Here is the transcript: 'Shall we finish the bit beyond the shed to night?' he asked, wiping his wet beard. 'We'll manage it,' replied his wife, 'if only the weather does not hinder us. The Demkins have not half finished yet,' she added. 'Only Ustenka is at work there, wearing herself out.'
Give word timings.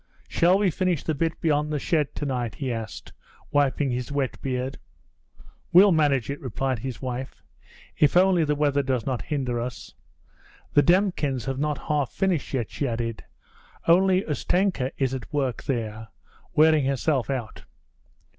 'Shall 0.27 0.57
we 0.57 0.71
finish 0.71 1.03
the 1.03 1.13
bit 1.13 1.39
beyond 1.41 1.71
the 1.71 1.77
shed 1.77 2.15
to 2.15 2.25
night?' 2.25 2.55
he 2.55 2.73
asked, 2.73 3.13
wiping 3.51 3.91
his 3.91 4.11
wet 4.11 4.41
beard. 4.41 4.79
'We'll 5.71 5.91
manage 5.91 6.27
it,' 6.31 6.41
replied 6.41 6.79
his 6.79 7.03
wife, 7.03 7.43
'if 7.97 8.17
only 8.17 8.43
the 8.43 8.55
weather 8.55 8.81
does 8.81 9.05
not 9.05 9.21
hinder 9.21 9.59
us. 9.61 9.93
The 10.73 10.81
Demkins 10.81 11.45
have 11.45 11.59
not 11.59 11.77
half 11.87 12.11
finished 12.11 12.51
yet,' 12.51 12.71
she 12.71 12.87
added. 12.87 13.25
'Only 13.87 14.23
Ustenka 14.25 14.89
is 14.97 15.13
at 15.13 15.31
work 15.31 15.65
there, 15.65 16.07
wearing 16.55 16.85
herself 16.85 17.29
out.' 17.29 17.65